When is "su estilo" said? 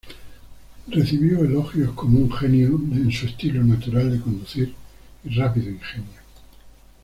3.11-3.63